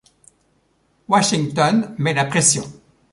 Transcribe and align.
Washington 1.07 1.93
met 1.99 2.15
la 2.15 2.25
pression. 2.25 2.63